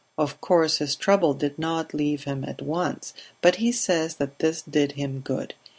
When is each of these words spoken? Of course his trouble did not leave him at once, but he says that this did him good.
Of 0.17 0.41
course 0.41 0.79
his 0.79 0.95
trouble 0.95 1.35
did 1.35 1.59
not 1.59 1.93
leave 1.93 2.23
him 2.23 2.43
at 2.43 2.59
once, 2.63 3.13
but 3.39 3.57
he 3.57 3.71
says 3.71 4.15
that 4.15 4.39
this 4.39 4.63
did 4.63 4.93
him 4.93 5.19
good. 5.19 5.53